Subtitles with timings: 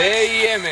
[0.00, 0.62] CIM.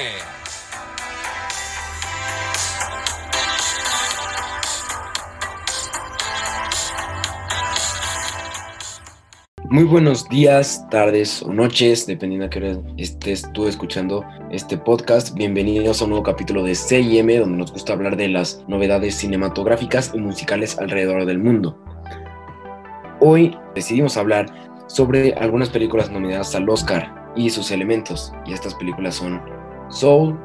[9.68, 15.34] Muy buenos días, tardes o noches, dependiendo a qué hora estés tú escuchando este podcast.
[15.34, 20.12] Bienvenidos a un nuevo capítulo de CIM, donde nos gusta hablar de las novedades cinematográficas
[20.14, 21.78] y musicales alrededor del mundo.
[23.20, 24.46] Hoy decidimos hablar
[24.86, 29.40] sobre algunas películas nominadas al Oscar y sus elementos, y estas películas son
[29.90, 30.36] Soul,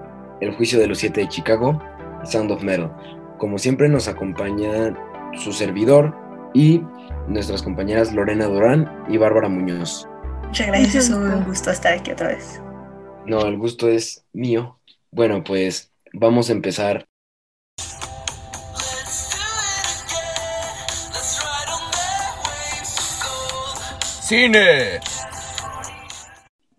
[0.42, 1.82] El juicio de los siete de Chicago
[2.24, 2.96] y Sound of Metal.
[3.40, 4.96] Como siempre nos acompaña
[5.34, 6.16] su servidor
[6.54, 6.82] y
[7.28, 10.08] nuestras compañeras Lorena Durán y Bárbara Muñoz.
[10.46, 12.62] Muchas gracias, es un gusto estar aquí otra vez.
[13.26, 14.78] No, el gusto es mío.
[15.10, 17.06] Bueno, pues vamos a empezar.
[24.22, 25.00] Cine.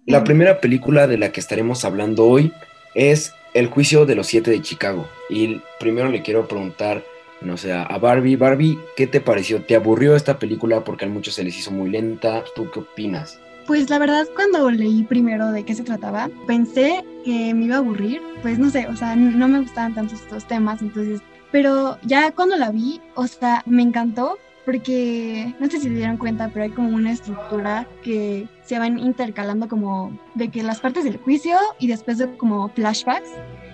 [0.07, 2.53] La primera película de la que estaremos hablando hoy
[2.95, 5.09] es El juicio de los siete de Chicago.
[5.31, 7.03] Y primero le quiero preguntar
[7.45, 8.37] no sé, a Barbie.
[8.37, 9.63] Barbie, ¿qué te pareció?
[9.63, 12.43] ¿Te aburrió esta película porque a muchos se les hizo muy lenta?
[12.55, 13.39] ¿Tú qué opinas?
[13.67, 17.79] Pues la verdad, cuando leí primero de qué se trataba, pensé que me iba a
[17.79, 18.21] aburrir.
[18.43, 21.21] Pues no sé, o sea, no me gustaban tanto estos temas, entonces.
[21.51, 26.17] Pero ya cuando la vi, o sea, me encantó porque no sé si se dieron
[26.17, 31.05] cuenta, pero hay como una estructura que se van intercalando como de que las partes
[31.05, 33.31] del juicio y después de como flashbacks.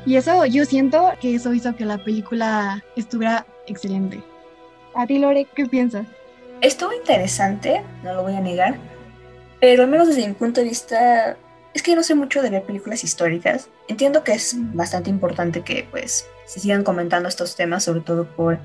[0.07, 4.23] Y eso yo siento que eso hizo que la película estuviera excelente.
[4.95, 6.07] A ti, Lore, ¿qué piensas?
[6.61, 8.77] Estuvo interesante, no lo voy a negar,
[9.61, 11.37] pero al menos desde mi punto de vista,
[11.73, 13.69] es que yo no sé mucho de ver películas históricas.
[13.89, 18.59] Entiendo que es bastante importante que pues se sigan comentando estos temas, sobre todo por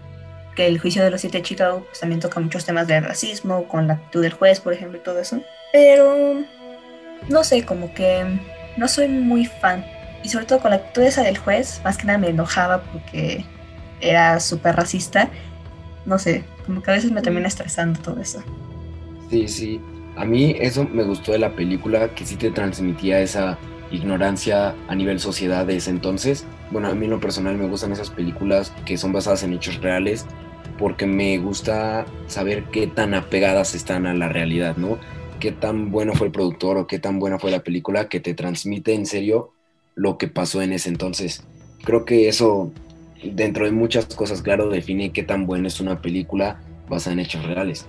[0.55, 3.67] que el juicio de los siete de Chicago pues, también toca muchos temas de racismo,
[3.67, 5.41] con la actitud del juez, por ejemplo, y todo eso.
[5.71, 6.37] Pero
[7.27, 8.25] no sé, como que
[8.77, 9.85] no soy muy fan.
[10.23, 13.45] Y sobre todo con la actitud esa del juez, más que nada me enojaba porque
[14.01, 15.29] era súper racista.
[16.05, 18.43] No sé, como que a veces me termina estresando todo eso.
[19.29, 19.81] Sí, sí.
[20.15, 23.57] A mí eso me gustó de la película, que sí te transmitía esa
[23.91, 26.45] ignorancia a nivel sociedad de ese entonces.
[26.71, 29.81] Bueno, a mí en lo personal me gustan esas películas que son basadas en hechos
[29.81, 30.25] reales
[30.77, 34.97] porque me gusta saber qué tan apegadas están a la realidad, ¿no?
[35.39, 38.33] Qué tan bueno fue el productor o qué tan buena fue la película que te
[38.33, 39.51] transmite en serio
[39.95, 41.43] lo que pasó en ese entonces.
[41.83, 42.71] Creo que eso,
[43.23, 47.43] dentro de muchas cosas, claro, define qué tan buena es una película basada en hechos
[47.45, 47.85] reales.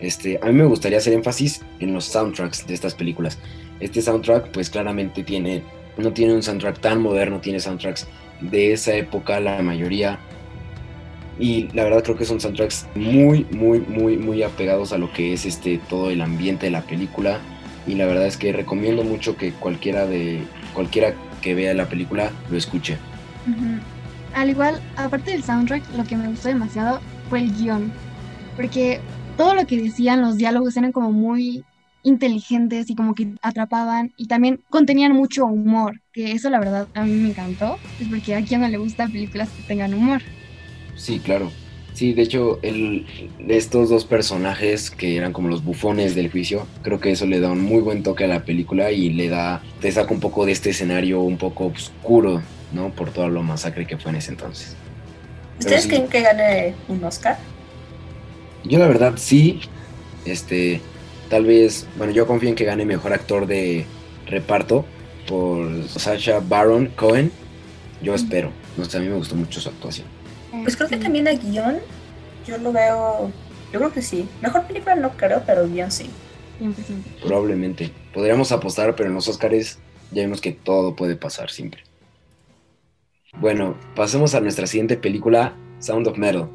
[0.00, 3.38] Este, a mí me gustaría hacer énfasis en los soundtracks de estas películas.
[3.80, 5.62] Este soundtrack, pues claramente tiene,
[5.96, 8.06] no tiene un soundtrack tan moderno, tiene soundtracks
[8.40, 10.20] de esa época, la mayoría.
[11.38, 15.32] Y la verdad creo que son soundtracks muy, muy, muy, muy apegados a lo que
[15.32, 17.40] es este todo el ambiente de la película.
[17.86, 20.42] Y la verdad es que recomiendo mucho que cualquiera de
[20.74, 22.98] cualquiera que vea la película lo escuche.
[24.34, 27.00] Al igual, aparte del soundtrack, lo que me gustó demasiado
[27.30, 27.90] fue el guion.
[28.56, 29.00] Porque
[29.36, 31.64] todo lo que decían, los diálogos eran como muy
[32.02, 37.04] inteligentes y como que atrapaban y también contenían mucho humor, que eso la verdad a
[37.04, 40.22] mí me encantó, es porque a quien no le gusta películas que tengan humor.
[40.98, 41.50] Sí, claro.
[41.94, 43.06] Sí, de hecho, el,
[43.48, 47.50] estos dos personajes que eran como los bufones del juicio, creo que eso le da
[47.50, 50.52] un muy buen toque a la película y le da, te saca un poco de
[50.52, 52.42] este escenario un poco oscuro,
[52.72, 52.90] ¿no?
[52.90, 54.76] Por toda lo masacre que fue en ese entonces.
[55.58, 57.38] ¿Ustedes creen que gane un Oscar?
[58.64, 59.60] Yo la verdad sí,
[60.24, 60.80] este,
[61.28, 63.86] tal vez, bueno, yo confío en que gane mejor actor de
[64.26, 64.84] reparto
[65.26, 67.32] por Sacha Baron Cohen.
[68.02, 70.06] Yo espero, no sé, a mí me gustó mucho su actuación.
[70.50, 71.78] Pues creo que también a guion,
[72.46, 73.30] yo lo veo,
[73.72, 74.28] yo creo que sí.
[74.40, 76.10] Mejor película no creo, pero guion sí.
[77.22, 77.92] Probablemente.
[78.12, 79.78] Podríamos apostar, pero en los Oscars
[80.10, 81.82] ya vemos que todo puede pasar siempre.
[83.40, 86.48] Bueno, pasemos a nuestra siguiente película, Sound of Metal.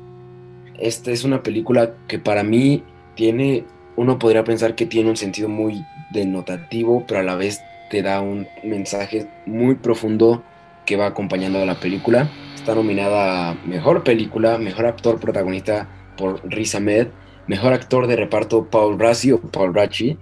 [0.80, 2.84] Esta es una película que para mí
[3.16, 3.66] tiene,
[3.96, 8.22] uno podría pensar que tiene un sentido muy denotativo, pero a la vez te da
[8.22, 10.44] un mensaje muy profundo
[10.86, 12.30] que va acompañando a la película.
[12.56, 15.88] Está nominada a Mejor Película, Mejor Actor Protagonista
[16.18, 17.08] por Riz Ahmed,
[17.48, 20.18] Mejor Actor de Reparto Paul Rassi o Paul Rachi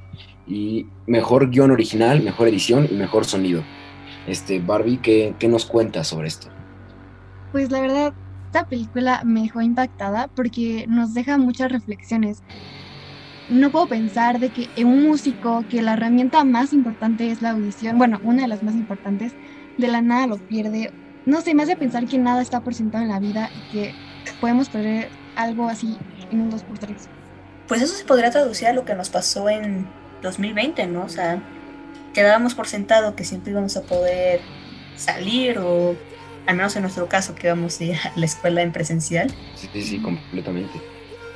[0.48, 3.64] y Mejor Guión Original, Mejor Edición y Mejor Sonido.
[4.28, 6.48] Este, Barbie, ¿qué, ¿qué nos cuenta sobre esto?
[7.52, 8.14] Pues la verdad,
[8.46, 12.44] esta película me dejó impactada porque nos deja muchas reflexiones.
[13.50, 17.52] No puedo pensar de que en un músico que la herramienta más importante es la
[17.52, 19.34] audición, bueno, una de las más importantes,
[19.82, 20.92] de la nada lo pierde.
[21.26, 23.96] No sé, me hace pensar que nada está por sentado en la vida y que
[24.40, 25.98] podemos perder algo así
[26.32, 26.96] en un 2x3.
[27.68, 29.88] Pues eso se podría traducir a lo que nos pasó en
[30.22, 31.04] 2020, ¿no?
[31.04, 31.42] O sea,
[32.14, 34.42] quedábamos por sentado que siempre íbamos a poder
[34.98, 35.96] salir o
[36.48, 39.32] al menos en nuestro caso que íbamos a ir a la escuela en presencial.
[39.56, 40.80] Sí, sí, completamente.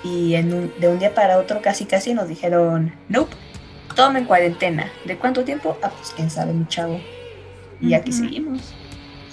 [0.04, 3.36] Y en un- de un día para otro casi casi nos dijeron, nope,
[3.96, 4.92] toma en cuarentena.
[5.06, 5.78] ¿De cuánto tiempo?
[5.82, 7.00] Ah, pues quién sabe, mi chavo.
[7.82, 8.60] Y aquí seguimos.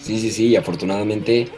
[0.01, 1.49] Sí, sí, sí, y afortunadamente,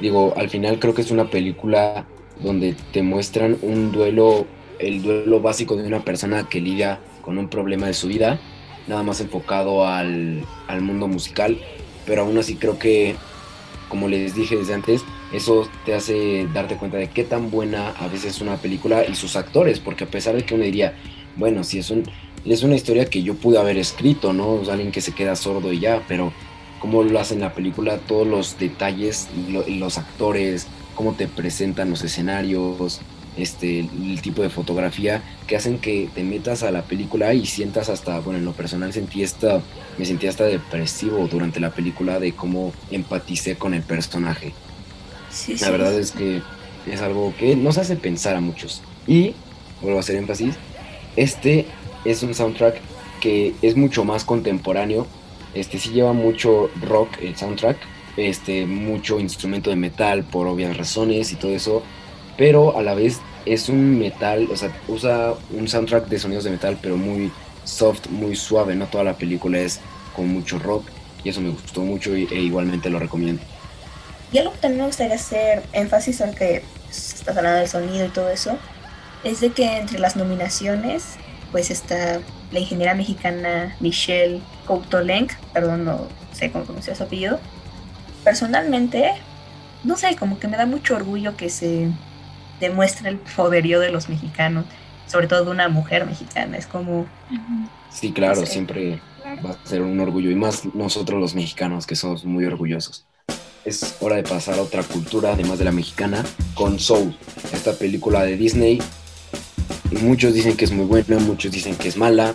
[0.00, 2.06] digo, al final creo que es una película
[2.40, 4.46] donde te muestran un duelo,
[4.78, 8.40] el duelo básico de una persona que lidia con un problema de su vida,
[8.86, 11.58] nada más enfocado al, al mundo musical,
[12.06, 13.16] pero aún así creo que,
[13.88, 18.08] como les dije desde antes, eso te hace darte cuenta de qué tan buena a
[18.08, 20.94] veces es una película y sus actores, porque a pesar de que uno diría,
[21.36, 22.04] bueno, si es un
[22.44, 24.54] es una historia que yo pude haber escrito, ¿no?
[24.54, 26.36] O sea, alguien que se queda sordo y ya, pero
[26.78, 31.90] cómo lo hacen en la película, todos los detalles, lo- los actores, cómo te presentan
[31.90, 33.04] los escenarios,
[33.34, 37.88] este, el tipo de fotografía, que hacen que te metas a la película y sientas
[37.88, 39.66] hasta, bueno, en lo personal sentí esta,
[39.96, 44.58] me sentí hasta depresivo durante la película de cómo empaticé con el personaje.
[45.28, 45.70] Sí, La sí.
[45.70, 46.48] verdad es que
[46.84, 48.88] es algo que nos hace pensar a muchos.
[49.06, 49.44] Y,
[49.80, 50.62] vuelvo a hacer énfasis,
[51.14, 52.80] este es un soundtrack
[53.20, 55.06] que es mucho más contemporáneo.
[55.54, 57.78] Este sí lleva mucho rock el soundtrack,
[58.16, 61.82] este mucho instrumento de metal por obvias razones y todo eso,
[62.36, 66.50] pero a la vez es un metal, o sea, usa un soundtrack de sonidos de
[66.50, 67.30] metal, pero muy
[67.64, 69.80] soft, muy suave, no toda la película es
[70.14, 70.86] con mucho rock
[71.24, 73.42] y eso me gustó mucho e igualmente lo recomiendo.
[74.32, 78.06] Y algo que también me gustaría hacer énfasis, ahora que pues, estás hablando del sonido
[78.06, 78.58] y todo eso,
[79.24, 81.16] es de que entre las nominaciones,
[81.56, 82.20] pues está
[82.52, 87.40] la ingeniera mexicana Michelle Coutolenc, perdón, no sé cómo pronunciar su apellido.
[88.24, 89.12] Personalmente,
[89.82, 91.88] no sé, como que me da mucho orgullo que se
[92.60, 94.66] demuestre el poderío de los mexicanos,
[95.06, 96.58] sobre todo de una mujer mexicana.
[96.58, 97.06] Es como.
[97.90, 99.00] Sí, claro, siempre
[99.42, 103.06] va a ser un orgullo y más nosotros los mexicanos que somos muy orgullosos.
[103.64, 107.16] Es hora de pasar a otra cultura, además de la mexicana, con Soul,
[107.50, 108.78] esta película de Disney.
[109.92, 112.34] Muchos dicen que es muy buena, muchos dicen que es mala,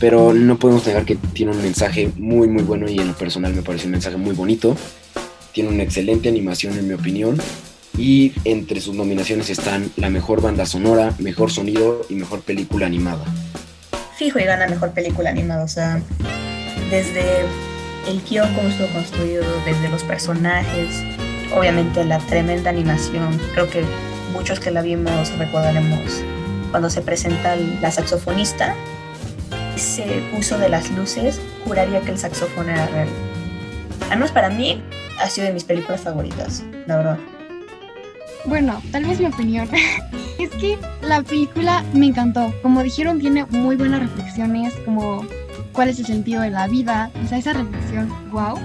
[0.00, 3.54] pero no podemos negar que tiene un mensaje muy muy bueno y en lo personal
[3.54, 4.76] me parece un mensaje muy bonito.
[5.52, 7.40] Tiene una excelente animación en mi opinión
[7.96, 13.24] y entre sus nominaciones están la mejor banda sonora, mejor sonido y mejor película animada.
[14.18, 15.64] fijo y gana mejor película animada.
[15.64, 16.00] O sea,
[16.90, 17.42] desde
[18.08, 21.02] el guion, cómo estuvo construido, desde los personajes,
[21.56, 23.40] obviamente la tremenda animación.
[23.54, 23.84] Creo que
[24.32, 26.22] muchos que la vimos recordaremos
[26.74, 28.74] cuando se presenta la saxofonista.
[29.76, 33.06] Ese uso de las luces, juraría que el saxofón era real.
[34.10, 34.82] Al menos para mí,
[35.20, 37.18] ha sido de mis películas favoritas, la verdad.
[38.46, 39.68] Bueno, tal vez mi opinión
[40.40, 42.52] es que la película me encantó.
[42.60, 45.24] Como dijeron, tiene muy buenas reflexiones, como
[45.72, 48.58] cuál es el sentido de la vida, o sea, esa reflexión, wow.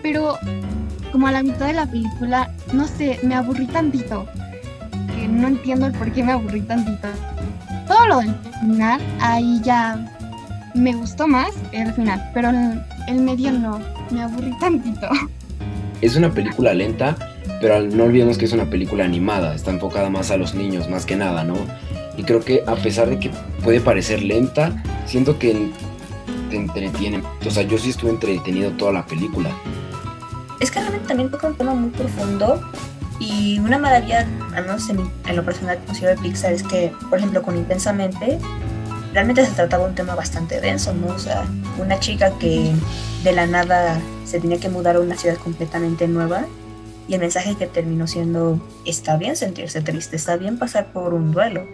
[0.00, 0.38] Pero
[1.10, 4.28] como a la mitad de la película, no sé, me aburrí tantito.
[5.16, 7.08] Que no entiendo el por qué me aburrí tantito.
[7.92, 9.98] Todo lo del final, ahí ya
[10.74, 13.78] me gustó más el final, pero el, el medio no,
[14.10, 15.08] me aburrí tantito.
[16.00, 17.14] es una película lenta,
[17.60, 21.04] pero no olvidemos que es una película animada, está enfocada más a los niños, más
[21.04, 21.54] que nada, ¿no?
[22.16, 23.30] Y creo que a pesar de que
[23.62, 25.70] puede parecer lenta, siento que
[26.48, 27.22] te entretiene.
[27.46, 29.50] O sea, yo sí estuve entretenido toda la película.
[30.60, 32.58] Es que realmente también toca un tema muy profundo
[33.20, 37.42] y una maravilla, al menos en, lo personal considero de Pixar, es que, por ejemplo,
[37.42, 38.38] con Intensamente,
[39.12, 41.14] realmente se trataba un tema bastante denso, ¿no?
[41.14, 41.44] O sea,
[41.78, 42.72] una chica que
[43.24, 46.46] de la nada se tenía que mudar a una ciudad completamente nueva
[47.08, 51.32] y el mensaje que terminó siendo, está bien sentirse triste, está bien pasar por un
[51.32, 51.66] duelo.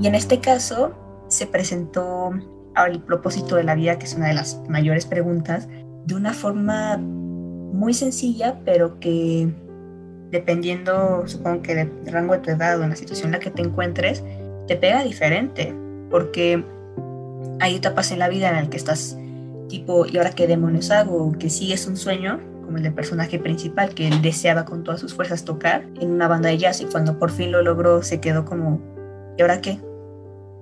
[0.00, 0.92] Y en este caso
[1.28, 2.30] se presentó
[2.74, 5.68] al propósito de la vida, que es una de las mayores preguntas,
[6.06, 9.52] de una forma muy sencilla, pero que
[10.32, 13.50] dependiendo, supongo que del rango de tu edad o en la situación en la que
[13.50, 14.24] te encuentres,
[14.66, 15.74] te pega diferente,
[16.10, 16.64] porque
[17.60, 19.16] hay etapas en la vida en las que estás
[19.68, 21.32] tipo, ¿y ahora qué demonios hago?
[21.32, 25.14] Que sigues un sueño, como el del personaje principal, que él deseaba con todas sus
[25.14, 28.44] fuerzas tocar en una banda de jazz y cuando por fin lo logró se quedó
[28.44, 28.80] como,
[29.36, 29.78] ¿y ahora qué?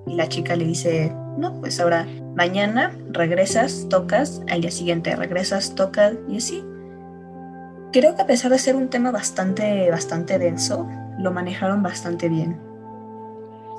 [0.07, 5.75] Y la chica le dice, no, pues ahora mañana regresas, tocas, al día siguiente regresas,
[5.75, 6.65] tocas y así.
[7.93, 12.57] Creo que a pesar de ser un tema bastante, bastante denso, lo manejaron bastante bien.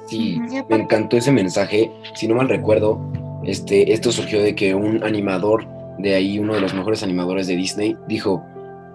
[0.08, 1.92] Sí, me encantó ese mensaje.
[2.16, 3.00] Si no mal recuerdo,
[3.46, 5.66] este, esto surgió de que un animador,
[5.98, 8.44] de ahí uno de los mejores animadores de Disney, dijo,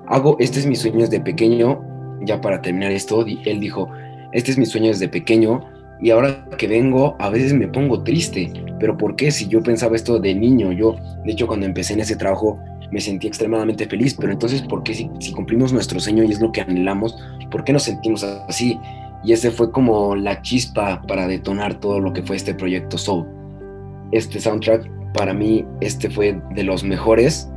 [0.06, 1.80] hago, este es mi sueño desde pequeño,
[2.22, 3.88] ya para terminar esto, él dijo,
[4.32, 5.64] este es mi sueño desde pequeño,
[6.00, 8.52] y ahora que vengo a veces me pongo triste.
[8.78, 9.30] Pero ¿por qué?
[9.30, 12.58] Si yo pensaba esto de niño, yo, de hecho cuando empecé en ese trabajo
[12.90, 16.52] me sentí extremadamente feliz, pero entonces ¿por qué si, cumplimos nuestro sueño y es lo
[16.52, 17.16] que anhelamos,
[17.50, 18.78] ¿por qué nos sentimos así?
[19.24, 23.26] Y ese fue como la chispa para detonar todo lo que fue este proyecto Soul.
[24.12, 27.50] Este soundtrack, para mí, este fue de los mejores.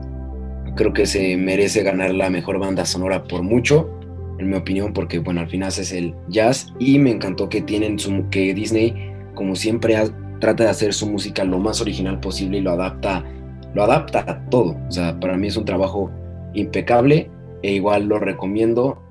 [0.75, 4.00] Creo que se merece ganar la mejor banda sonora por mucho
[4.39, 8.00] en mi opinión, porque bueno, al final es el jazz y me encantó que tienen
[8.00, 9.95] su, que Disney, como siempre,
[10.39, 13.24] trata de hacer su música lo más original posible y lo adapta,
[13.73, 14.77] lo adapta a todo.
[14.88, 16.11] O sea, para mí es un trabajo
[16.53, 17.29] impecable
[17.63, 19.01] e igual lo recomiendo.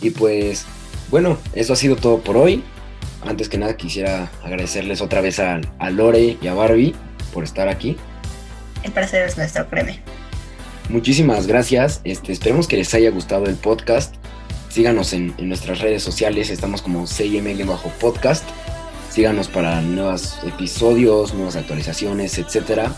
[0.00, 0.66] Y pues,
[1.10, 2.62] bueno, eso ha sido todo por hoy.
[3.24, 6.94] Antes que nada quisiera agradecerles otra vez a, a Lore y a Barbie
[7.32, 7.96] por estar aquí.
[8.82, 10.00] El placer es nuestro, créeme.
[10.88, 12.00] Muchísimas gracias.
[12.04, 14.14] Este, esperemos que les haya gustado el podcast.
[14.68, 16.50] Síganos en, nuestras redes sociales.
[16.50, 18.44] Estamos como CIM-podcast.
[19.10, 22.88] Síganos para nuevos episodios, nuevas actualizaciones, etc.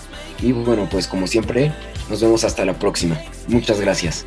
[0.41, 1.73] Y bueno, pues como siempre,
[2.09, 3.21] nos vemos hasta la próxima.
[3.49, 4.27] Muchas gracias.